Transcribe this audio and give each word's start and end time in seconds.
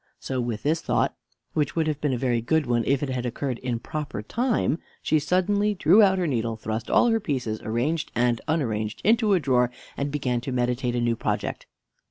So, 0.19 0.41
with 0.41 0.63
this 0.63 0.81
thought 0.81 1.15
(which 1.53 1.75
would 1.75 1.85
have 1.85 2.01
been 2.01 2.11
a 2.11 2.17
very 2.17 2.41
good 2.41 2.65
one 2.65 2.83
if 2.87 3.03
it 3.03 3.09
had 3.09 3.23
occurred 3.23 3.59
in 3.59 3.77
proper 3.77 4.23
time), 4.23 4.79
she 5.03 5.19
suddenly 5.19 5.75
drew 5.75 6.01
out 6.01 6.17
her 6.17 6.25
needle, 6.25 6.55
thrust 6.55 6.89
all 6.89 7.09
her 7.09 7.19
pieces, 7.19 7.61
arranged 7.61 8.11
and 8.15 8.41
unarranged, 8.47 9.01
into 9.03 9.33
a 9.33 9.39
drawer, 9.39 9.69
and 9.95 10.09
began 10.09 10.41
to 10.41 10.51
meditate 10.51 10.95
a 10.95 11.01
new 11.01 11.15
project. 11.15 11.67